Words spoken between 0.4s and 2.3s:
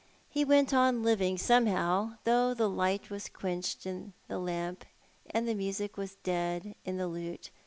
went on living somehow,